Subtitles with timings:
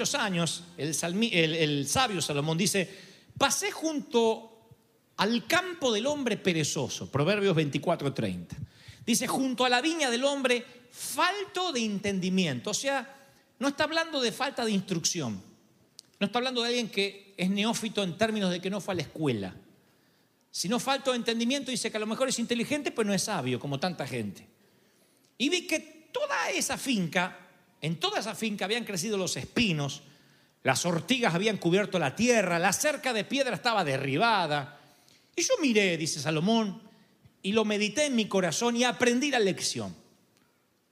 [0.00, 2.88] muchos años, el, sabio Salomón dice,
[3.36, 4.70] pasé junto
[5.18, 8.46] al campo del hombre perezoso, Proverbios 24:30.
[9.04, 12.70] Dice, junto a la viña del hombre falto de entendimiento.
[12.70, 13.14] O sea,
[13.58, 15.42] no está hablando de falta de instrucción.
[16.18, 18.96] No está hablando de alguien que es neófito en términos de que no fue a
[18.96, 19.54] la escuela.
[20.50, 23.60] Sino falto de entendimiento, dice que a lo mejor es inteligente, pero no es sabio,
[23.60, 24.46] como tanta gente.
[25.36, 27.39] Y vi que toda esa finca,
[27.80, 30.02] en toda esa finca habían crecido los espinos,
[30.62, 34.78] las ortigas habían cubierto la tierra, la cerca de piedra estaba derribada.
[35.34, 36.82] Y yo miré, dice Salomón,
[37.42, 39.94] y lo medité en mi corazón y aprendí la lección.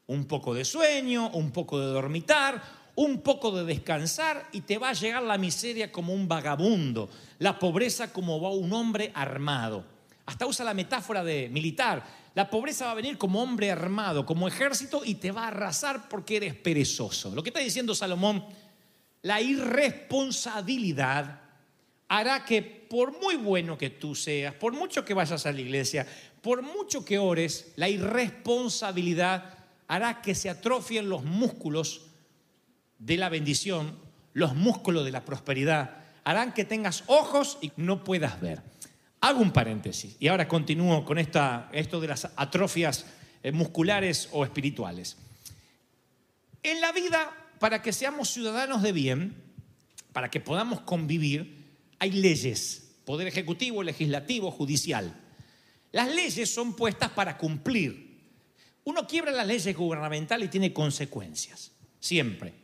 [0.06, 2.62] Un poco de sueño, un poco de dormitar,
[2.94, 7.58] un poco de descansar y te va a llegar la miseria como un vagabundo, la
[7.58, 9.84] pobreza como va un hombre armado.
[10.26, 12.04] Hasta usa la metáfora de militar.
[12.34, 16.08] La pobreza va a venir como hombre armado, como ejército y te va a arrasar
[16.08, 17.34] porque eres perezoso.
[17.34, 18.44] Lo que está diciendo Salomón,
[19.22, 21.40] la irresponsabilidad
[22.08, 26.06] hará que por muy bueno que tú seas, por mucho que vayas a la iglesia,
[26.40, 29.54] por mucho que ores, la irresponsabilidad
[29.88, 32.06] hará que se atrofien los músculos
[32.98, 33.98] de la bendición,
[34.32, 38.62] los músculos de la prosperidad, harán que tengas ojos y no puedas ver.
[39.20, 43.06] Hago un paréntesis y ahora continúo con esta, esto de las atrofias
[43.42, 45.16] eh, musculares o espirituales.
[46.62, 49.34] En la vida, para que seamos ciudadanos de bien,
[50.12, 51.58] para que podamos convivir,
[51.98, 55.14] hay leyes, poder ejecutivo, legislativo, judicial.
[55.92, 58.08] Las leyes son puestas para cumplir.
[58.84, 62.54] Uno quiebra las leyes gubernamentales y tiene consecuencias, siempre.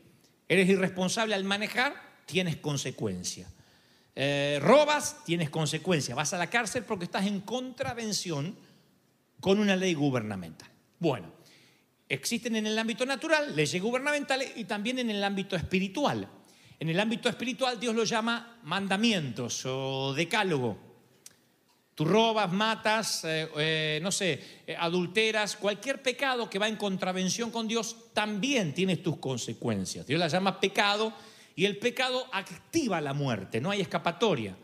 [0.48, 1.94] Eres irresponsable al manejar,
[2.26, 3.50] tienes consecuencias.
[4.16, 6.16] Eh, robas, tienes consecuencias.
[6.16, 8.56] Vas a la cárcel porque estás en contravención
[9.40, 10.68] con una ley gubernamental.
[10.98, 11.32] Bueno,
[12.08, 16.28] existen en el ámbito natural leyes gubernamentales y también en el ámbito espiritual.
[16.78, 20.94] En el ámbito espiritual Dios lo llama mandamientos o decálogo.
[21.94, 27.68] Tú robas, matas, eh, eh, no sé, adulteras, cualquier pecado que va en contravención con
[27.68, 30.06] Dios también tiene tus consecuencias.
[30.06, 31.12] Dios la llama pecado
[31.56, 34.56] y el pecado activa la muerte, no hay escapatoria.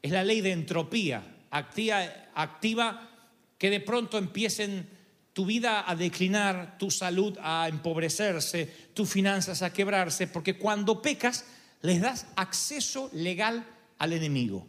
[0.00, 2.02] Es la ley de entropía, activa,
[2.34, 3.10] activa
[3.58, 4.88] que de pronto empiecen
[5.32, 11.44] tu vida a declinar, tu salud a empobrecerse, tus finanzas a quebrarse, porque cuando pecas
[11.82, 13.64] les das acceso legal
[13.98, 14.66] al enemigo.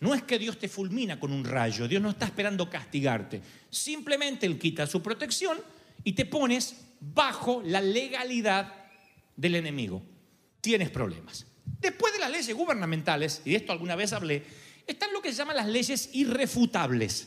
[0.00, 3.40] No es que Dios te fulmina con un rayo, Dios no está esperando castigarte.
[3.70, 5.58] Simplemente Él quita su protección
[6.04, 8.72] y te pones bajo la legalidad
[9.36, 10.02] del enemigo.
[10.62, 11.44] Tienes problemas.
[11.80, 14.44] Después de las leyes gubernamentales, y de esto alguna vez hablé,
[14.86, 17.26] están lo que se llaman las leyes irrefutables,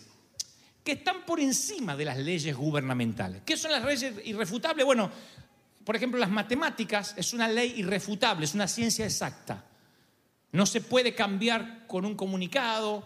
[0.81, 3.41] que están por encima de las leyes gubernamentales.
[3.45, 4.85] ¿Qué son las leyes irrefutables?
[4.85, 5.11] Bueno,
[5.83, 9.65] por ejemplo, las matemáticas es una ley irrefutable, es una ciencia exacta.
[10.53, 13.03] No se puede cambiar con un comunicado,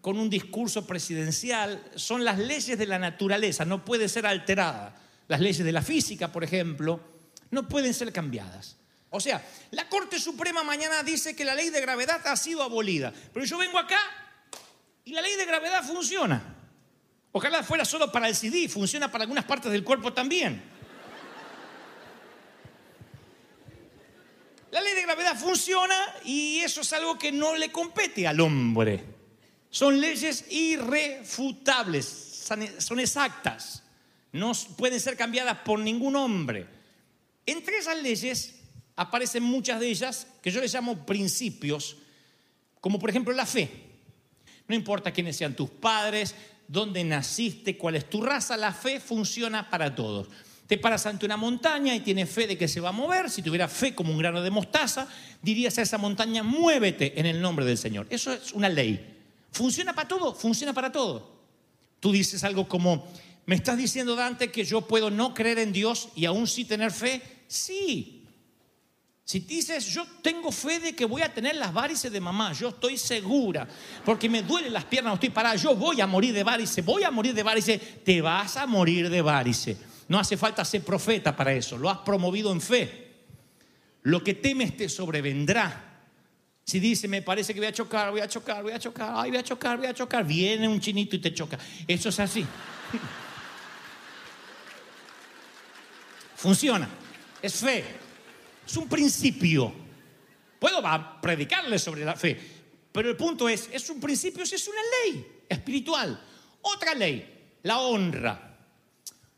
[0.00, 1.82] con un discurso presidencial.
[1.96, 4.94] Son las leyes de la naturaleza, no puede ser alterada.
[5.26, 7.00] Las leyes de la física, por ejemplo,
[7.50, 8.76] no pueden ser cambiadas.
[9.16, 9.40] O sea,
[9.70, 13.56] la Corte Suprema mañana dice que la ley de gravedad ha sido abolida, pero yo
[13.58, 14.00] vengo acá
[15.04, 16.42] y la ley de gravedad funciona.
[17.30, 20.60] Ojalá fuera solo para el CD, funciona para algunas partes del cuerpo también.
[24.72, 29.04] La ley de gravedad funciona y eso es algo que no le compete al hombre.
[29.70, 32.04] Son leyes irrefutables,
[32.78, 33.84] son exactas,
[34.32, 36.66] no pueden ser cambiadas por ningún hombre.
[37.46, 38.54] Entre esas leyes
[38.96, 41.96] aparecen muchas de ellas que yo les llamo principios,
[42.80, 43.70] como por ejemplo la fe.
[44.68, 46.34] No importa quiénes sean tus padres,
[46.68, 50.28] dónde naciste, cuál es tu raza, la fe funciona para todos.
[50.66, 53.30] Te paras ante una montaña y tienes fe de que se va a mover.
[53.30, 55.06] Si tuviera fe como un grano de mostaza,
[55.42, 58.06] dirías a esa montaña, muévete en el nombre del Señor.
[58.08, 59.14] Eso es una ley.
[59.52, 60.34] ¿Funciona para todo?
[60.34, 61.34] Funciona para todo.
[62.00, 63.06] Tú dices algo como,
[63.44, 66.90] ¿me estás diciendo, Dante, que yo puedo no creer en Dios y aún sí tener
[66.92, 67.20] fe?
[67.46, 68.23] Sí.
[69.24, 72.68] Si dices, yo tengo fe de que voy a tener las varices de mamá, yo
[72.68, 73.66] estoy segura,
[74.04, 77.04] porque me duelen las piernas, no estoy parada, yo voy a morir de varices, voy
[77.04, 79.78] a morir de varices, te vas a morir de varices.
[80.08, 83.12] No hace falta ser profeta para eso, lo has promovido en fe.
[84.02, 85.92] Lo que temes te sobrevendrá.
[86.62, 89.30] Si dice, me parece que voy a chocar, voy a chocar, voy a chocar, ay,
[89.30, 91.58] voy a chocar, voy a chocar, viene un chinito y te choca.
[91.88, 92.44] Eso es así.
[96.36, 96.86] Funciona.
[97.40, 98.03] Es fe.
[98.66, 99.72] Es un principio.
[100.58, 100.82] Puedo
[101.20, 102.40] predicarle sobre la fe,
[102.90, 106.20] pero el punto es, es un principio, es una ley espiritual.
[106.62, 108.56] Otra ley, la honra.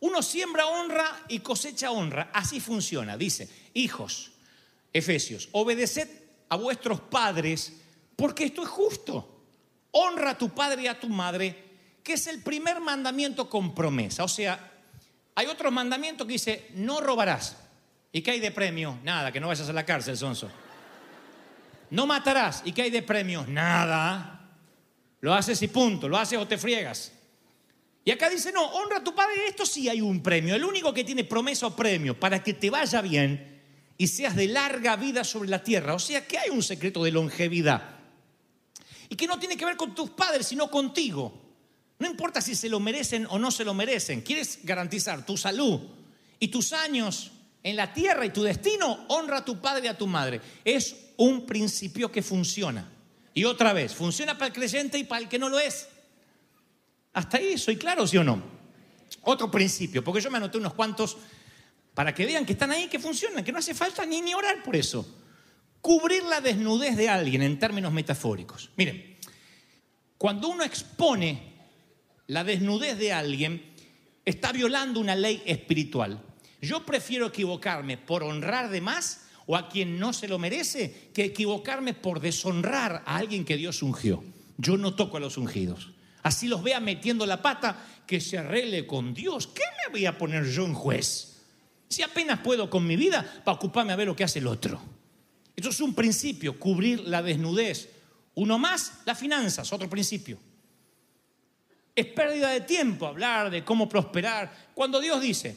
[0.00, 2.30] Uno siembra honra y cosecha honra.
[2.32, 3.16] Así funciona.
[3.16, 4.30] Dice, hijos,
[4.92, 6.08] Efesios, obedeced
[6.48, 7.72] a vuestros padres
[8.14, 9.42] porque esto es justo.
[9.90, 11.64] Honra a tu padre y a tu madre,
[12.02, 14.24] que es el primer mandamiento con promesa.
[14.24, 14.72] O sea,
[15.34, 17.56] hay otro mandamiento que dice, no robarás.
[18.16, 18.98] ¿Y qué hay de premio?
[19.02, 20.50] Nada, que no vayas a la cárcel, Sonso.
[21.90, 22.62] No matarás.
[22.64, 23.44] ¿Y qué hay de premio?
[23.46, 24.40] Nada.
[25.20, 26.08] Lo haces y punto.
[26.08, 27.12] Lo haces o te friegas.
[28.06, 29.46] Y acá dice, no, honra a tu padre.
[29.46, 30.54] Esto sí hay un premio.
[30.54, 33.60] El único que tiene promesa o premio para que te vaya bien
[33.98, 35.92] y seas de larga vida sobre la tierra.
[35.92, 37.82] O sea que hay un secreto de longevidad.
[39.10, 41.38] Y que no tiene que ver con tus padres, sino contigo.
[41.98, 44.22] No importa si se lo merecen o no se lo merecen.
[44.22, 45.82] Quieres garantizar tu salud
[46.40, 47.32] y tus años
[47.66, 50.40] en la tierra y tu destino, honra a tu padre y a tu madre.
[50.64, 52.88] Es un principio que funciona.
[53.34, 55.88] Y otra vez, funciona para el creyente y para el que no lo es.
[57.12, 58.40] Hasta ahí soy claro, sí o no.
[59.22, 61.16] Otro principio, porque yo me anoté unos cuantos
[61.92, 64.62] para que vean que están ahí, que funcionan, que no hace falta ni, ni orar
[64.62, 65.04] por eso.
[65.80, 68.70] Cubrir la desnudez de alguien en términos metafóricos.
[68.76, 69.18] Miren,
[70.16, 71.52] cuando uno expone
[72.28, 73.74] la desnudez de alguien,
[74.24, 76.22] está violando una ley espiritual.
[76.60, 81.24] Yo prefiero equivocarme por honrar de más o a quien no se lo merece que
[81.24, 84.22] equivocarme por deshonrar a alguien que Dios ungió.
[84.58, 85.90] Yo no toco a los ungidos.
[86.22, 87.76] Así los vea metiendo la pata,
[88.06, 89.46] que se arregle con Dios.
[89.46, 91.42] ¿Qué me voy a poner yo en juez?
[91.88, 94.80] Si apenas puedo con mi vida para ocuparme a ver lo que hace el otro.
[95.54, 97.90] Eso es un principio, cubrir la desnudez.
[98.34, 100.38] Uno más, las finanzas, otro principio.
[101.94, 104.52] Es pérdida de tiempo hablar de cómo prosperar.
[104.74, 105.56] Cuando Dios dice,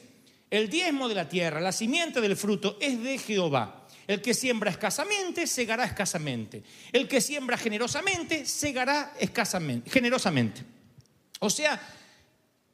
[0.49, 3.87] el diezmo de la tierra, la simiente del fruto, es de Jehová.
[4.07, 6.63] El que siembra escasamente, segará escasamente.
[6.91, 10.63] El que siembra generosamente, segará escasamente, generosamente.
[11.39, 11.79] O sea,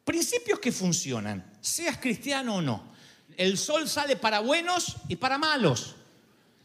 [0.06, 2.96] principios que funcionan, seas cristiano o no.
[3.36, 5.96] El sol sale para buenos y para malos.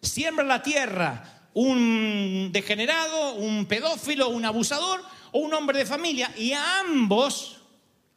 [0.00, 5.02] Siembra la tierra un degenerado, un pedófilo, un abusador
[5.32, 7.58] o un hombre de familia y a ambos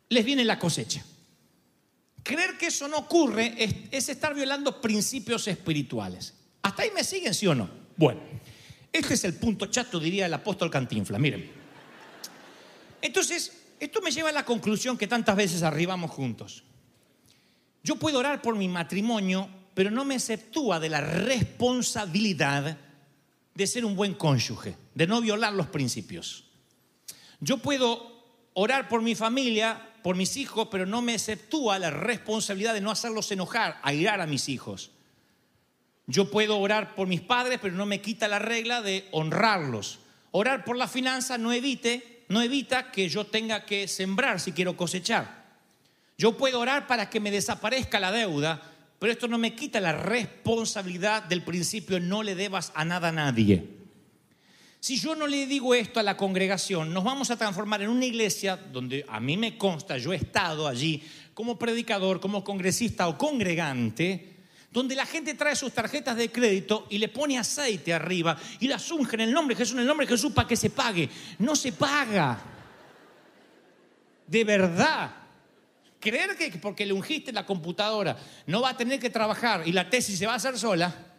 [0.10, 1.04] les viene la cosecha.
[2.24, 3.54] Creer que eso no ocurre
[3.92, 6.34] es, estar violando principios espirituales.
[6.62, 7.70] ¿Hasta ahí me siguen, sí o no?
[7.98, 8.22] Bueno,
[8.92, 11.20] este es el punto chato, diría el apóstol Cantinfla.
[11.20, 11.52] Miren.
[13.02, 16.64] Entonces, esto me lleva a la conclusión que tantas veces arribamos juntos.
[17.84, 22.78] Yo puedo orar por mi matrimonio, pero no me exceptúa de la responsabilidad
[23.54, 26.46] de ser un buen cónyuge, de no violar los principios.
[27.42, 28.13] Yo puedo
[28.54, 32.92] orar por mi familia, por mis hijos, pero no me exceptúa la responsabilidad de no
[32.92, 34.92] hacerlos enojar, airar a mis hijos.
[36.06, 40.00] Yo puedo orar por mis padres, pero no me quita la regla de honrarlos.
[40.32, 44.76] Orar por la finanza no evite, no evita que yo tenga que sembrar si quiero
[44.76, 45.44] cosechar.
[46.18, 48.62] Yo puedo orar para que me desaparezca la deuda,
[49.00, 53.12] pero esto no me quita la responsabilidad del principio no le debas a nada a
[53.14, 53.83] nadie.
[54.84, 58.04] Si yo no le digo esto a la congregación, nos vamos a transformar en una
[58.04, 61.02] iglesia donde a mí me consta, yo he estado allí
[61.34, 64.36] como predicador, como congresista o congregante,
[64.72, 68.92] donde la gente trae sus tarjetas de crédito y le pone aceite arriba y las
[68.92, 71.10] unge en el nombre de Jesús, en el nombre de Jesús para que se pague.
[71.40, 72.44] No se paga.
[74.28, 75.16] De verdad.
[75.98, 79.90] Creer que porque le ungiste la computadora no va a tener que trabajar y la
[79.90, 81.13] tesis se va a hacer sola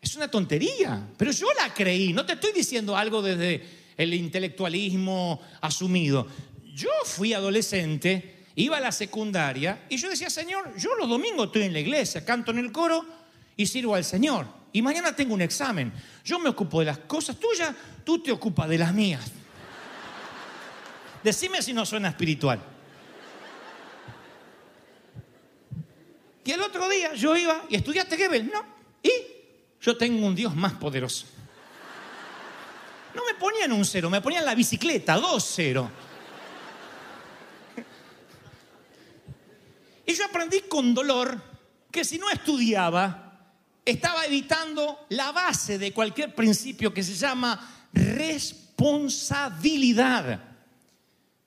[0.00, 2.12] es una tontería, pero yo la creí.
[2.12, 3.62] No te estoy diciendo algo desde
[3.96, 6.26] el intelectualismo asumido.
[6.74, 11.62] Yo fui adolescente, iba a la secundaria y yo decía, Señor, yo los domingos estoy
[11.62, 13.04] en la iglesia, canto en el coro
[13.56, 14.46] y sirvo al Señor.
[14.72, 15.92] Y mañana tengo un examen.
[16.24, 19.30] Yo me ocupo de las cosas tuyas, tú te ocupas de las mías.
[21.22, 22.58] Decime si no suena espiritual.
[26.42, 28.64] Y el otro día yo iba y estudiaste Gebel, ¿no?
[29.02, 29.39] Y
[29.80, 31.24] yo tengo un Dios más poderoso.
[33.14, 35.90] No me ponían un cero, me ponían la bicicleta, dos cero.
[40.06, 41.42] Y yo aprendí con dolor
[41.90, 43.26] que si no estudiaba,
[43.84, 50.44] estaba evitando la base de cualquier principio que se llama responsabilidad.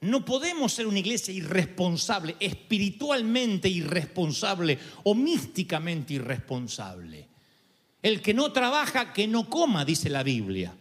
[0.02, 7.30] No podemos ser una iglesia irresponsable, espiritualmente irresponsable o místicamente irresponsable.
[8.03, 10.75] El que no trabaja, que no coma, dice la Biblia.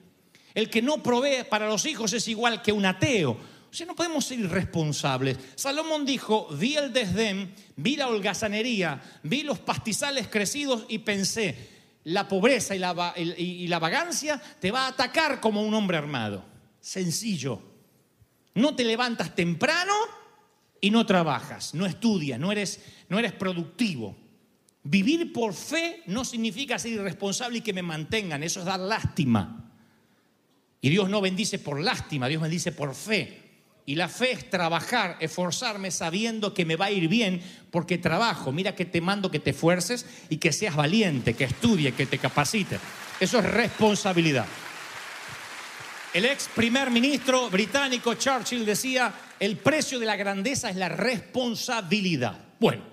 [0.54, 3.30] El que no provee para los hijos es igual que un ateo.
[3.30, 5.38] O sea, no podemos ser irresponsables.
[5.54, 11.70] Salomón dijo, vi el desdén, vi la holgazanería, vi los pastizales crecidos y pensé,
[12.04, 16.44] la pobreza y la, vagancia te va a atacar como un hombre armado.
[16.80, 17.62] Sencillo.
[18.54, 19.94] No te levantas temprano
[20.80, 24.16] y no trabajas, no estudias, no eres, no eres productivo.
[24.84, 29.70] Vivir por fe no significa ser irresponsable y que me mantengan, eso es dar lástima.
[30.80, 33.40] Y Dios no bendice por lástima, Dios bendice por fe.
[33.86, 38.52] Y la fe es trabajar, esforzarme sabiendo que me va a ir bien porque trabajo.
[38.52, 42.18] Mira que te mando que te esfuerces y que seas valiente, que estudie, que te
[42.18, 42.78] capacite.
[43.20, 44.46] Eso es responsabilidad.
[46.14, 52.38] El ex primer ministro británico Churchill decía, el precio de la grandeza es la responsabilidad.
[52.60, 52.91] Bueno,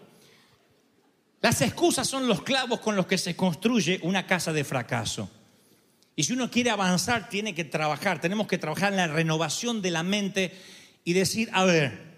[1.42, 5.30] las excusas son los clavos con los que se construye una casa de fracaso.
[6.16, 8.20] Y si uno quiere avanzar, tiene que trabajar.
[8.20, 10.54] Tenemos que trabajar en la renovación de la mente
[11.06, 12.10] y decir, a ver,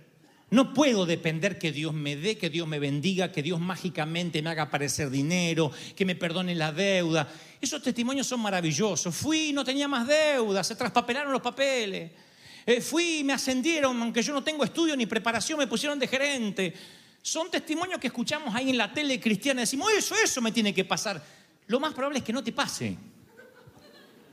[0.49, 4.49] no puedo depender que Dios me dé, que Dios me bendiga, que Dios mágicamente me
[4.49, 7.31] haga aparecer dinero, que me perdone la deuda.
[7.61, 9.15] Esos testimonios son maravillosos.
[9.15, 12.11] Fui y no tenía más deuda, se traspapelaron los papeles.
[12.65, 16.07] Eh, fui y me ascendieron, aunque yo no tengo estudio ni preparación, me pusieron de
[16.07, 16.73] gerente.
[17.21, 19.61] Son testimonios que escuchamos ahí en la tele cristiana.
[19.61, 21.23] Decimos, eso, eso me tiene que pasar.
[21.67, 22.97] Lo más probable es que no te pase.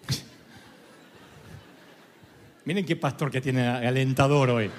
[2.65, 4.71] Miren qué pastor que tiene alentador hoy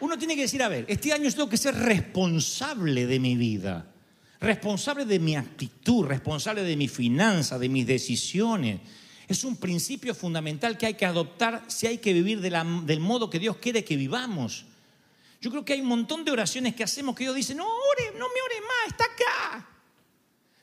[0.00, 3.36] uno tiene que decir, a ver, este año yo tengo que ser responsable de mi
[3.36, 3.86] vida,
[4.40, 8.80] responsable de mi actitud, responsable de mi finanza, de mis decisiones.
[9.28, 13.38] Es un principio fundamental que hay que adoptar si hay que vivir del modo que
[13.38, 14.64] Dios quiere que vivamos.
[15.40, 18.18] Yo creo que hay un montón de oraciones que hacemos que Dios dice, no ore,
[18.18, 19.66] no me ore más, está acá.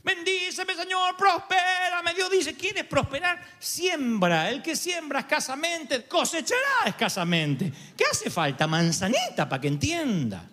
[0.03, 2.13] Bendíceme, Señor, prospérame.
[2.13, 3.43] Dios dice, ¿quieres prosperar?
[3.60, 4.50] Siembra.
[4.50, 7.74] El que siembra escasamente, cosechará escasamente.
[7.98, 8.67] ¿Qué hace falta?
[8.67, 10.48] Manzanita para que entienda.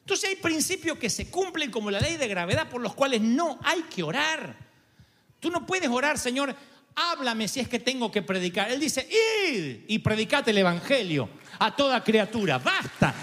[0.00, 3.58] Entonces hay principios que se cumplen como la ley de gravedad por los cuales no
[3.64, 4.54] hay que orar.
[5.40, 6.54] Tú no puedes orar, Señor,
[6.94, 8.70] háblame si es que tengo que predicar.
[8.70, 12.58] Él dice, id y predicate el Evangelio a toda criatura.
[12.58, 13.14] Basta.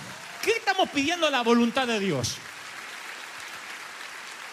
[0.41, 2.35] ¿Qué estamos pidiendo la voluntad de Dios?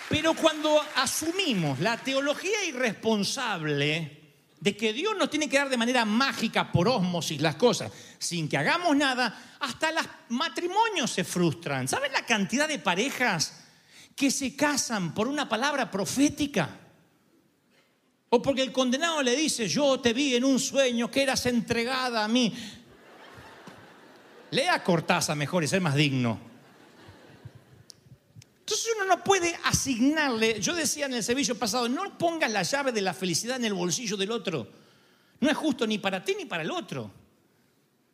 [0.08, 4.18] Pero cuando asumimos la teología irresponsable
[4.60, 8.48] de que Dios nos tiene que dar de manera mágica por ósmosis las cosas, sin
[8.48, 11.87] que hagamos nada, hasta los matrimonios se frustran.
[11.88, 13.64] ¿Saben la cantidad de parejas
[14.16, 16.70] que se casan por una palabra profética?
[18.30, 22.25] O porque el condenado le dice, yo te vi en un sueño que eras entregada
[22.25, 22.52] a mí.
[24.50, 26.38] Lea Cortázar mejor y ser más digno.
[28.61, 32.92] Entonces uno no puede asignarle, yo decía en el servicio pasado, no pongas la llave
[32.92, 34.68] de la felicidad en el bolsillo del otro.
[35.40, 37.11] No es justo ni para ti ni para el otro.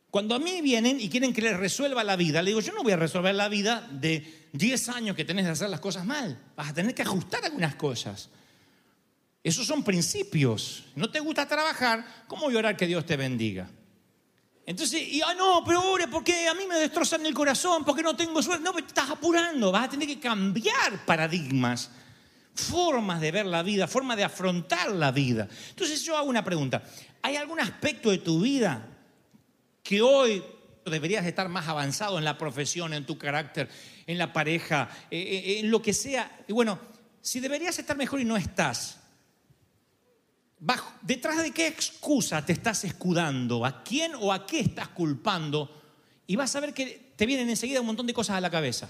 [0.09, 2.83] Cuando a mí vienen y quieren que les resuelva la vida, le digo, yo no
[2.83, 6.41] voy a resolver la vida de 10 años que tenés de hacer las cosas mal.
[6.55, 8.29] Vas a tener que ajustar algunas cosas.
[9.45, 10.85] Esos son principios.
[10.95, 13.69] No te gusta trabajar, ¿cómo voy a orar que Dios te bendiga?
[14.65, 18.15] Entonces, y, ah, no, pero ore, porque a mí me destrozan el corazón, porque no
[18.15, 18.63] tengo suerte.
[18.63, 21.91] No, pero estás apurando, vas a tener que cambiar paradigmas,
[22.55, 25.47] formas de ver la vida, formas de afrontar la vida.
[25.69, 26.81] Entonces yo hago una pregunta.
[27.21, 28.83] ¿Hay algún aspecto de tu vida
[29.83, 30.43] que hoy
[30.85, 33.69] deberías estar más avanzado en la profesión, en tu carácter,
[34.07, 36.35] en la pareja, eh, eh, en lo que sea?
[36.47, 36.79] Y bueno,
[37.21, 39.04] si deberías estar mejor y no estás,
[41.01, 43.65] ¿Detrás de qué excusa te estás escudando?
[43.65, 45.81] ¿A quién o a qué estás culpando?
[46.27, 48.89] Y vas a ver que te vienen enseguida un montón de cosas a la cabeza.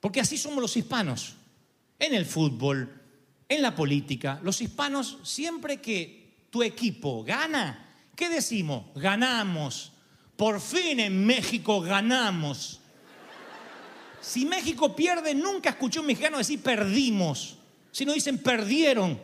[0.00, 1.34] Porque así somos los hispanos.
[1.98, 3.02] En el fútbol,
[3.48, 8.86] en la política, los hispanos siempre que tu equipo gana, ¿qué decimos?
[8.94, 9.92] Ganamos.
[10.36, 12.80] Por fin en México ganamos.
[14.20, 17.58] Si México pierde, nunca escuché un mexicano decir perdimos,
[17.92, 19.20] sino dicen perdieron.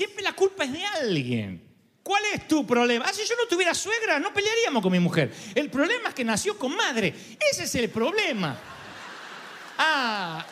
[0.00, 1.62] Siempre la culpa es de alguien.
[2.02, 3.04] ¿Cuál es tu problema?
[3.06, 5.30] Ah, si yo no tuviera suegra, no pelearíamos con mi mujer.
[5.54, 7.14] El problema es que nació con madre.
[7.38, 8.58] Ese es el problema.
[9.76, 10.46] Ah,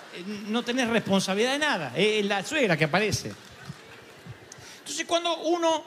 [0.49, 1.93] no tenés responsabilidad de nada.
[1.97, 3.33] Es la suegra que aparece.
[4.81, 5.83] Entonces, cuando uno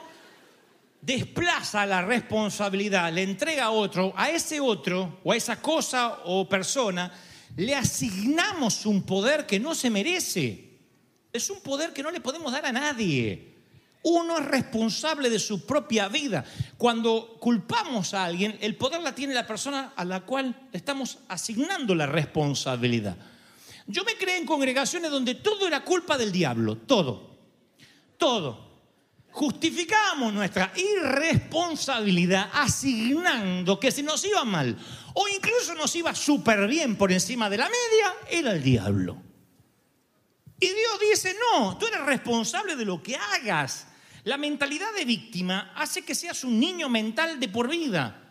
[1.00, 6.48] desplaza la responsabilidad, le entrega a otro, a ese otro o a esa cosa o
[6.48, 7.12] persona,
[7.56, 10.68] le asignamos un poder que no se merece.
[11.32, 13.51] Es un poder que no le podemos dar a nadie.
[14.04, 16.44] Uno es responsable de su propia vida.
[16.76, 21.94] Cuando culpamos a alguien, el poder la tiene la persona a la cual estamos asignando
[21.94, 23.16] la responsabilidad.
[23.86, 27.36] Yo me creé en congregaciones donde todo era culpa del diablo, todo,
[28.16, 28.72] todo.
[29.30, 34.76] Justificábamos nuestra irresponsabilidad asignando que si nos iba mal
[35.14, 39.16] o incluso nos iba súper bien por encima de la media, era el diablo.
[40.60, 43.86] Y Dios dice, no, tú eres responsable de lo que hagas.
[44.24, 48.22] La mentalidad de víctima hace que seas un niño mental de por vida,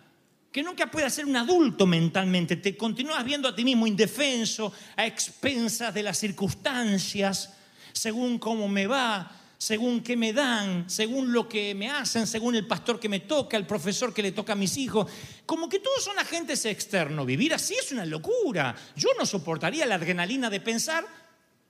[0.50, 2.56] que nunca puedas ser un adulto mentalmente.
[2.56, 7.54] Te continúas viendo a ti mismo indefenso, a expensas de las circunstancias,
[7.92, 12.68] según cómo me va, según qué me dan, según lo que me hacen, según el
[12.68, 15.12] pastor que me toca, el profesor que le toca a mis hijos.
[15.46, 17.26] Como que todos son agentes externos.
[17.26, 18.74] Vivir así es una locura.
[18.96, 21.06] Yo no soportaría la adrenalina de pensar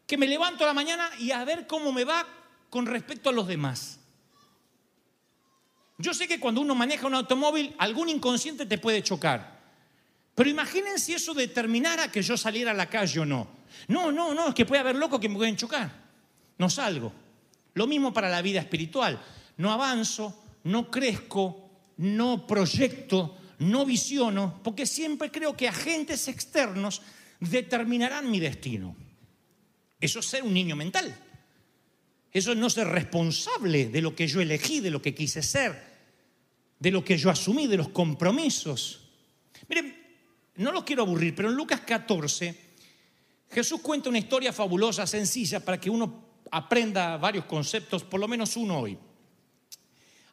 [0.05, 2.27] que me levanto la mañana y a ver cómo me va
[2.69, 4.00] con respecto a los demás.
[6.01, 9.61] Yo sé que cuando uno maneja un automóvil, algún inconsciente te puede chocar.
[10.33, 13.47] Pero imaginen si eso determinara que yo saliera a la calle o no.
[13.87, 15.91] No, no, no, es que puede haber locos que me pueden chocar.
[16.57, 17.13] No salgo.
[17.75, 19.21] Lo mismo para la vida espiritual.
[19.57, 27.03] No avanzo, no crezco, no proyecto, no visiono, porque siempre creo que agentes externos
[27.39, 28.95] determinarán mi destino.
[29.99, 31.15] Eso es ser un niño mental.
[32.33, 35.90] Eso es no ser responsable de lo que yo elegí, de lo que quise ser,
[36.81, 39.01] de lo que yo asumí, de los compromisos.
[39.69, 39.95] Miren,
[40.55, 42.71] no los quiero aburrir, pero en Lucas 14
[43.51, 48.57] Jesús cuenta una historia fabulosa, sencilla, para que uno aprenda varios conceptos, por lo menos
[48.57, 48.97] uno hoy.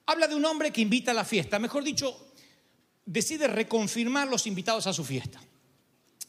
[0.07, 2.33] Habla de un hombre que invita a la fiesta, mejor dicho,
[3.05, 5.39] decide reconfirmar los invitados a su fiesta.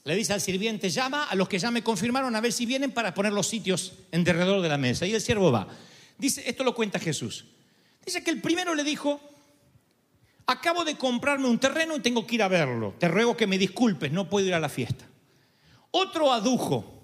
[0.04, 2.92] Le dice al sirviente, llama a los que ya me confirmaron a ver si vienen
[2.92, 5.06] para poner los sitios en derredor de la mesa.
[5.06, 5.68] Y el siervo va.
[6.18, 7.46] Dice, esto lo cuenta Jesús.
[8.06, 9.22] Dice que el primero le dijo,
[10.50, 12.96] acabo de comprarme un terreno y tengo que ir a verlo.
[12.98, 15.06] Te ruego que me disculpes, no puedo ir a la fiesta.
[15.92, 17.04] Otro adujo,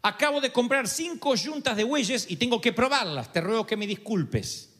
[0.00, 3.88] acabo de comprar cinco yuntas de bueyes y tengo que probarlas, te ruego que me
[3.88, 4.70] disculpes.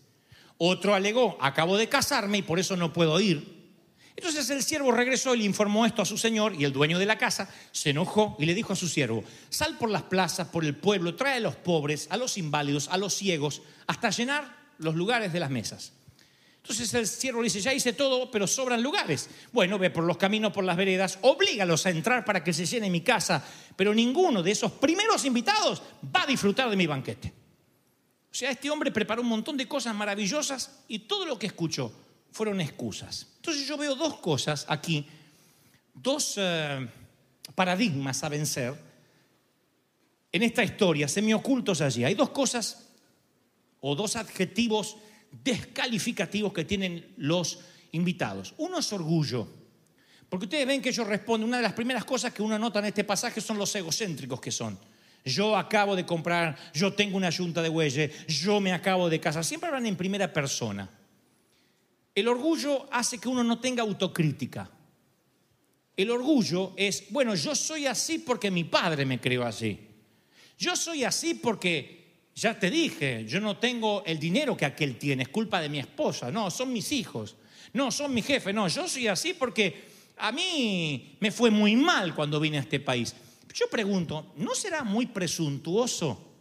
[0.58, 3.52] Otro alegó, acabo de casarme y por eso no puedo ir.
[4.14, 7.06] Entonces el siervo regresó y le informó esto a su señor y el dueño de
[7.06, 10.64] la casa se enojó y le dijo a su siervo, sal por las plazas, por
[10.64, 14.94] el pueblo, trae a los pobres, a los inválidos, a los ciegos, hasta llenar los
[14.94, 15.92] lugares de las mesas.
[16.64, 19.28] Entonces el siervo le dice, ya hice todo, pero sobran lugares.
[19.52, 22.88] Bueno, ve por los caminos, por las veredas, oblígalos a entrar para que se llene
[22.88, 23.44] mi casa,
[23.76, 25.82] pero ninguno de esos primeros invitados
[26.16, 27.34] va a disfrutar de mi banquete.
[28.32, 31.92] O sea, este hombre preparó un montón de cosas maravillosas y todo lo que escuchó
[32.32, 33.26] fueron excusas.
[33.36, 35.06] Entonces yo veo dos cosas aquí,
[35.92, 36.88] dos eh,
[37.54, 38.74] paradigmas a vencer
[40.32, 42.04] en esta historia, semi-ocultos allí.
[42.04, 42.88] Hay dos cosas
[43.82, 44.96] o dos adjetivos
[45.42, 47.60] descalificativos que tienen los
[47.92, 48.54] invitados.
[48.58, 49.48] Uno es orgullo,
[50.28, 52.86] porque ustedes ven que ellos responden, una de las primeras cosas que uno nota en
[52.86, 54.78] este pasaje son los egocéntricos que son.
[55.24, 59.44] Yo acabo de comprar, yo tengo una yunta de bueyes, yo me acabo de casar.
[59.44, 60.88] Siempre hablan en primera persona.
[62.14, 64.70] El orgullo hace que uno no tenga autocrítica.
[65.96, 69.78] El orgullo es, bueno, yo soy así porque mi padre me creó así.
[70.58, 72.03] Yo soy así porque
[72.34, 75.78] ya te dije, yo no tengo el dinero que aquel tiene, es culpa de mi
[75.78, 77.36] esposa, no, son mis hijos,
[77.72, 79.84] no, son mi jefe, no, yo soy así porque
[80.16, 83.14] a mí me fue muy mal cuando vine a este país.
[83.52, 86.32] Yo pregunto, ¿no será muy presuntuoso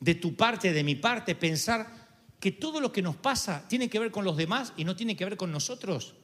[0.00, 2.08] de tu parte, de mi parte, pensar
[2.40, 5.16] que todo lo que nos pasa tiene que ver con los demás y no tiene
[5.16, 6.14] que ver con nosotros?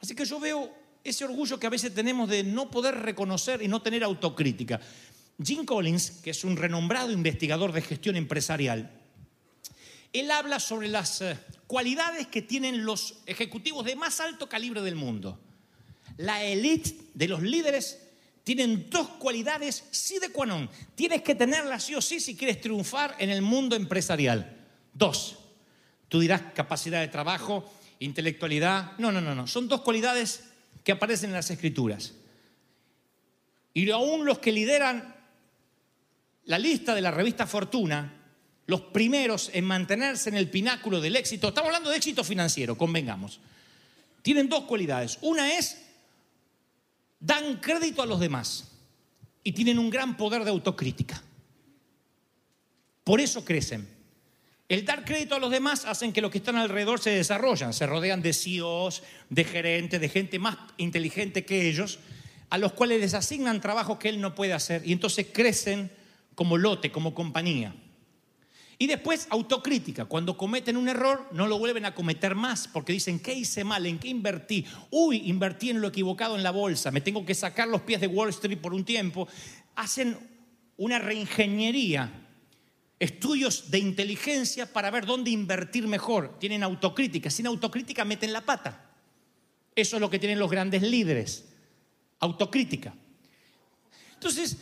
[0.00, 3.68] Así que yo veo ese orgullo que a veces tenemos de no poder reconocer y
[3.68, 4.80] no tener autocrítica.
[5.42, 8.90] Jim Collins, que es un renombrado investigador de gestión empresarial,
[10.12, 14.96] él habla sobre las eh, cualidades que tienen los ejecutivos de más alto calibre del
[14.96, 15.38] mundo.
[16.16, 17.98] La élite de los líderes
[18.42, 20.68] tienen dos cualidades sí de qua non.
[20.96, 24.56] Tienes que tenerlas sí o sí si quieres triunfar en el mundo empresarial.
[24.92, 25.38] Dos.
[26.08, 28.98] Tú dirás capacidad de trabajo, intelectualidad.
[28.98, 29.46] No, no, no, no.
[29.46, 30.44] Son dos cualidades
[30.82, 32.14] que aparecen en las escrituras.
[33.72, 35.19] Y aún los que lideran
[36.50, 38.12] la lista de la revista Fortuna
[38.66, 43.38] los primeros en mantenerse en el pináculo del éxito, estamos hablando de éxito financiero, convengamos,
[44.22, 45.18] tienen dos cualidades.
[45.22, 45.80] Una es,
[47.20, 48.68] dan crédito a los demás
[49.44, 51.22] y tienen un gran poder de autocrítica.
[53.04, 53.88] Por eso crecen.
[54.68, 57.86] El dar crédito a los demás hacen que los que están alrededor se desarrollan, se
[57.86, 62.00] rodean de CEOs, de gerentes, de gente más inteligente que ellos,
[62.50, 65.99] a los cuales les asignan trabajos que él no puede hacer y entonces crecen
[66.34, 67.74] como lote, como compañía.
[68.78, 73.20] Y después autocrítica, cuando cometen un error no lo vuelven a cometer más porque dicen,
[73.20, 73.84] ¿qué hice mal?
[73.84, 74.64] ¿En qué invertí?
[74.90, 78.06] Uy, invertí en lo equivocado en la bolsa, me tengo que sacar los pies de
[78.06, 79.28] Wall Street por un tiempo.
[79.76, 80.16] Hacen
[80.78, 82.10] una reingeniería
[83.00, 86.38] estudios de inteligencia para ver dónde invertir mejor.
[86.38, 87.30] Tienen autocrítica.
[87.30, 88.90] Sin autocrítica meten la pata.
[89.74, 91.48] Eso es lo que tienen los grandes líderes.
[92.20, 92.94] Autocrítica.
[94.14, 94.58] Entonces,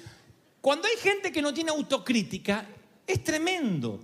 [0.60, 2.66] cuando hay gente que no tiene autocrítica,
[3.06, 4.00] es tremendo.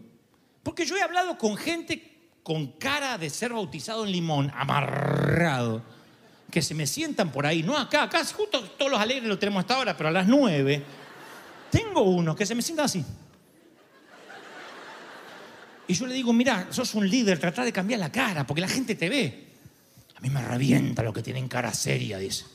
[0.63, 5.83] Porque yo he hablado con gente con cara de ser bautizado en limón, amarrado,
[6.51, 7.63] que se me sientan por ahí.
[7.63, 10.83] No acá, acá justo todos los alegres lo tenemos hasta ahora, pero a las nueve
[11.71, 13.05] tengo uno que se me sienta así.
[15.87, 18.69] Y yo le digo, mira, sos un líder, trata de cambiar la cara, porque la
[18.69, 19.49] gente te ve.
[20.15, 22.47] A mí me revienta lo que tienen cara seria, dice.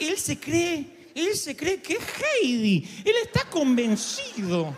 [0.00, 2.04] Él se cree, él se cree que es
[2.42, 3.02] Heidi.
[3.04, 4.74] Él está convencido.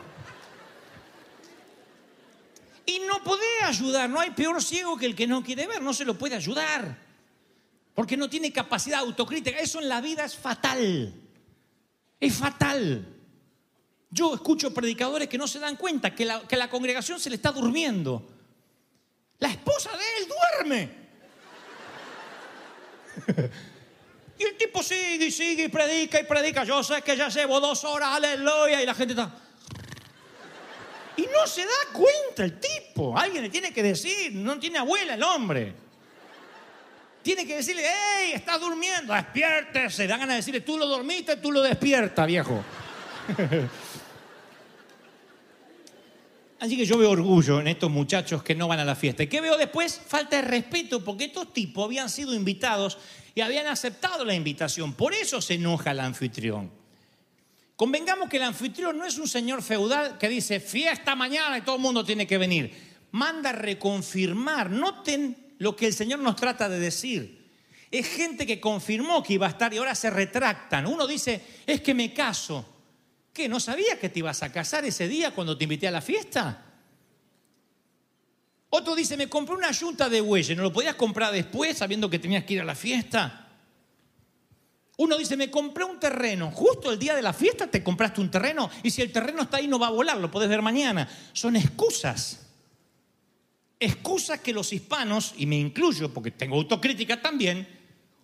[2.86, 4.08] Y no puede ayudar.
[4.08, 5.82] No hay peor ciego que el que no quiere ver.
[5.82, 6.98] No se lo puede ayudar.
[7.94, 9.58] Porque no tiene capacidad autocrítica.
[9.58, 11.14] Eso en la vida es fatal.
[12.18, 13.06] Es fatal.
[14.10, 17.36] Yo escucho predicadores que no se dan cuenta que la, que la congregación se le
[17.36, 18.28] está durmiendo.
[19.38, 21.02] La esposa de él duerme.
[24.42, 26.64] y el tipo sigue y sigue y predica y predica.
[26.64, 29.30] Yo sé que ya llevo dos horas, aleluya, y la gente está...
[31.16, 33.16] Y no se da cuenta el tipo.
[33.16, 35.74] Alguien le tiene que decir, no tiene abuela el hombre.
[37.22, 40.06] Tiene que decirle, hey, estás durmiendo, despiértese.
[40.06, 42.64] Dan ganas de decirle, tú lo dormiste, tú lo despiertas, viejo.
[46.62, 49.24] Así que yo veo orgullo en estos muchachos que no van a la fiesta.
[49.24, 50.00] ¿Y qué veo después?
[50.06, 52.98] Falta de respeto, porque estos tipos habían sido invitados
[53.34, 54.92] y habían aceptado la invitación.
[54.92, 56.70] Por eso se enoja el anfitrión.
[57.74, 61.74] Convengamos que el anfitrión no es un señor feudal que dice fiesta mañana y todo
[61.74, 62.72] el mundo tiene que venir.
[63.10, 64.70] Manda reconfirmar.
[64.70, 67.44] Noten lo que el Señor nos trata de decir.
[67.90, 70.86] Es gente que confirmó que iba a estar y ahora se retractan.
[70.86, 72.71] Uno dice, es que me caso.
[73.32, 73.48] ¿Qué?
[73.48, 76.66] ¿No sabía que te ibas a casar ese día cuando te invité a la fiesta?
[78.68, 82.18] Otro dice, me compré una yunta de bueyes, ¿no lo podías comprar después sabiendo que
[82.18, 83.48] tenías que ir a la fiesta?
[84.98, 88.30] Uno dice, me compré un terreno, justo el día de la fiesta te compraste un
[88.30, 91.08] terreno y si el terreno está ahí no va a volar, lo podés ver mañana.
[91.32, 92.46] Son excusas.
[93.80, 97.66] Excusas que los hispanos, y me incluyo porque tengo autocrítica también,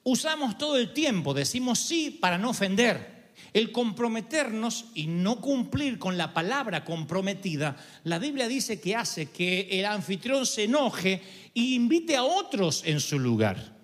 [0.04, 3.17] usamos todo el tiempo, decimos sí para no ofender.
[3.52, 9.68] El comprometernos y no cumplir con la palabra comprometida, la Biblia dice que hace que
[9.70, 11.22] el anfitrión se enoje
[11.54, 13.78] e invite a otros en su lugar.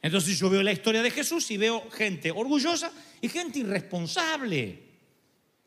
[0.00, 4.82] Entonces yo veo la historia de Jesús y veo gente orgullosa y gente irresponsable,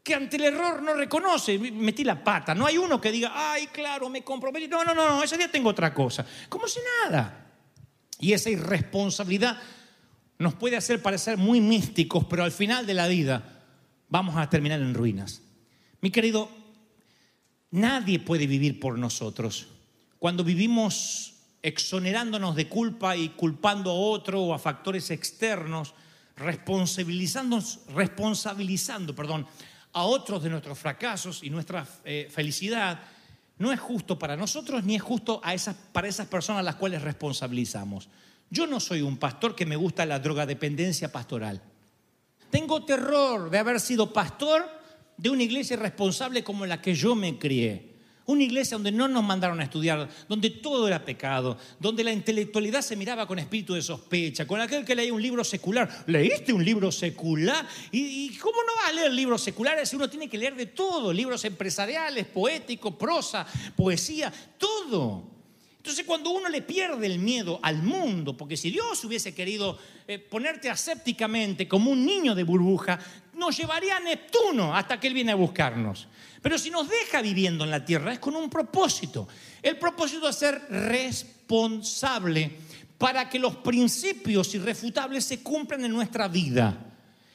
[0.01, 2.55] que ante el error no reconoce, metí la pata.
[2.55, 4.67] No hay uno que diga, ay, claro, me comprometí.
[4.67, 6.25] No, no, no, no, ese día tengo otra cosa.
[6.49, 7.49] Como si nada.
[8.19, 9.61] Y esa irresponsabilidad
[10.41, 13.63] nos puede hacer parecer muy místicos, pero al final de la vida
[14.09, 15.41] vamos a terminar en ruinas.
[16.01, 16.49] Mi querido,
[17.69, 19.67] nadie puede vivir por nosotros.
[20.19, 25.93] Cuando vivimos exonerándonos de culpa y culpando a otro o a factores externos,
[26.35, 27.61] responsabilizando,
[27.93, 29.45] responsabilizando perdón,
[29.93, 32.99] a otros de nuestros fracasos y nuestra eh, felicidad,
[33.59, 35.39] no es justo para nosotros ni es justo
[35.91, 38.09] para esas personas a las cuales responsabilizamos.
[38.51, 41.61] Yo no soy un pastor que me gusta la drogadependencia pastoral.
[42.49, 44.69] Tengo terror de haber sido pastor
[45.15, 47.89] de una iglesia irresponsable como la que yo me crié.
[48.25, 52.81] Una iglesia donde no nos mandaron a estudiar, donde todo era pecado, donde la intelectualidad
[52.81, 56.03] se miraba con espíritu de sospecha, con aquel que leía un libro secular.
[56.07, 57.65] ¿Leíste un libro secular?
[57.91, 61.13] ¿Y, cómo no vas a leer libros seculares si uno tiene que leer de todo?
[61.13, 65.40] Libros empresariales, poéticos, prosa, poesía, todo.
[65.81, 70.19] Entonces cuando uno le pierde el miedo al mundo, porque si Dios hubiese querido eh,
[70.19, 72.99] ponerte asépticamente como un niño de burbuja,
[73.33, 76.07] nos llevaría a Neptuno hasta que Él viene a buscarnos.
[76.39, 79.27] Pero si nos deja viviendo en la tierra es con un propósito.
[79.59, 82.51] El propósito es ser responsable
[82.99, 86.77] para que los principios irrefutables se cumplan en nuestra vida.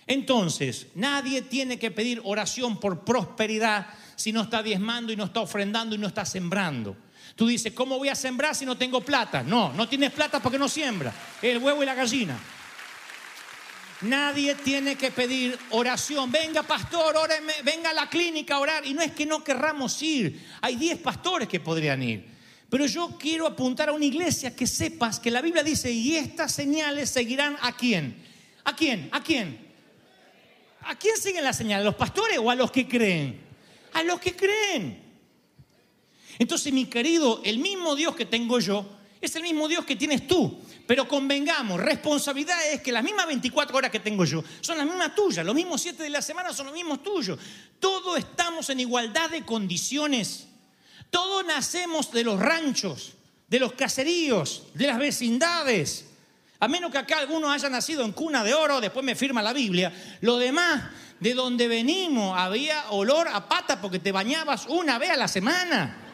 [0.07, 5.41] Entonces, nadie tiene que pedir oración por prosperidad si no está diezmando y no está
[5.41, 6.97] ofrendando y no está sembrando.
[7.37, 9.43] Tú dices, ¿cómo voy a sembrar si no tengo plata?
[9.43, 11.13] No, no tienes plata porque no siembra.
[11.43, 12.39] El huevo y la gallina.
[14.01, 16.33] Nadie tiene que pedir oración.
[16.33, 18.87] Venga, pastor, óreme, venga a la clínica a orar.
[18.87, 20.47] Y no es que no querramos ir.
[20.63, 22.27] Hay 10 pastores que podrían ir.
[22.71, 26.53] Pero yo quiero apuntar a una iglesia que sepas que la Biblia dice, y estas
[26.53, 28.17] señales seguirán a quién.
[28.65, 29.11] ¿A quién?
[29.13, 29.59] ¿A quién?
[30.81, 31.83] ¿A quién siguen las señales?
[31.83, 33.41] ¿A los pastores o a los que creen?
[33.93, 35.06] A los que creen.
[36.39, 38.87] Entonces, mi querido, el mismo Dios que tengo yo
[39.21, 40.59] es el mismo Dios que tienes tú.
[40.87, 45.15] Pero convengamos, responsabilidad es que las mismas 24 horas que tengo yo son las mismas
[45.15, 47.39] tuyas, los mismos 7 de la semana son los mismos tuyos.
[47.81, 50.47] Todos estamos en igualdad de condiciones.
[51.11, 53.15] Todos nacemos de los ranchos,
[53.49, 56.07] de los caseríos, de las vecindades.
[56.61, 59.53] A menos que acá algunos hayan nacido en cuna de oro, después me firma la
[59.53, 59.93] Biblia.
[60.21, 60.85] Lo demás,
[61.19, 66.06] de donde venimos, había olor a pata porque te bañabas una vez a la semana.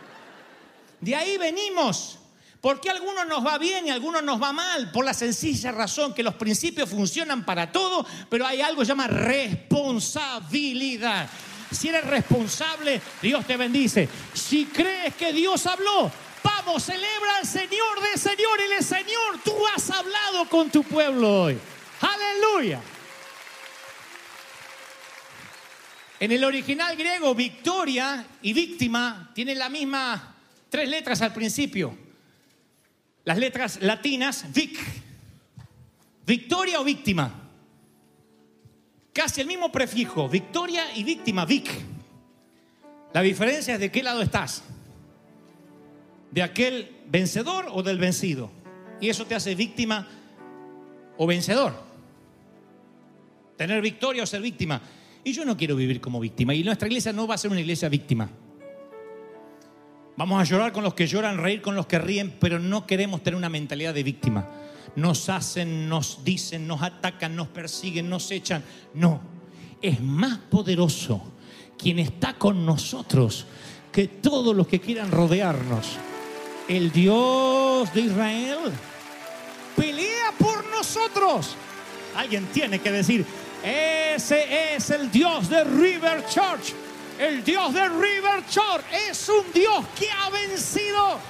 [1.02, 2.16] De ahí venimos.
[2.60, 4.92] ¿Por qué algunos nos va bien y a algunos nos va mal?
[4.92, 8.92] Por la sencilla razón que los principios funcionan para todo, pero hay algo que se
[8.92, 11.28] llama responsabilidad.
[11.72, 14.08] Si eres responsable, Dios te bendice.
[14.32, 16.08] Si crees que Dios habló,
[16.44, 21.42] vamos, celebra al Señor de Señor y el Señor, tú has hablado con tu pueblo
[21.42, 21.58] hoy.
[22.00, 22.80] Aleluya.
[26.20, 30.32] En el original griego, victoria y víctima tienen la misma
[30.72, 31.94] tres letras al principio.
[33.26, 34.80] Las letras latinas, vic,
[36.26, 37.30] victoria o víctima.
[39.12, 41.70] Casi el mismo prefijo, victoria y víctima, vic.
[43.12, 44.64] La diferencia es de qué lado estás.
[46.30, 48.50] De aquel vencedor o del vencido.
[48.98, 50.08] Y eso te hace víctima
[51.18, 51.74] o vencedor.
[53.58, 54.80] Tener victoria o ser víctima.
[55.22, 56.54] Y yo no quiero vivir como víctima.
[56.54, 58.30] Y nuestra iglesia no va a ser una iglesia víctima.
[60.16, 63.22] Vamos a llorar con los que lloran, reír con los que ríen, pero no queremos
[63.22, 64.46] tener una mentalidad de víctima.
[64.94, 68.62] Nos hacen, nos dicen, nos atacan, nos persiguen, nos echan.
[68.92, 69.20] No,
[69.80, 71.32] es más poderoso
[71.78, 73.46] quien está con nosotros
[73.90, 75.96] que todos los que quieran rodearnos.
[76.68, 78.58] El Dios de Israel
[79.76, 81.56] pelea por nosotros.
[82.16, 83.24] Alguien tiene que decir,
[83.64, 86.74] ese es el Dios de River Church.
[87.22, 91.20] El Dios de River Church es un Dios que ha vencido.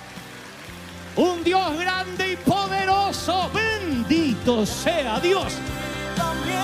[1.17, 3.51] Un Dios grande y poderoso.
[3.53, 5.53] Bendito sea Dios.
[6.17, 6.63] También